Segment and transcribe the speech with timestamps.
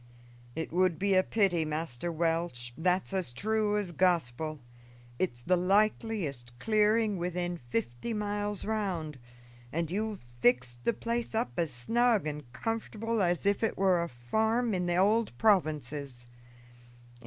[0.55, 4.59] "It would be a pity, Master Welch, that's as true as Gospel.
[5.19, 9.19] It's the likeliest clearing within fifty miles round,
[9.71, 14.09] and you've fixed the place up as snug and comfortable as if it were a
[14.09, 16.25] farm in the old provinces.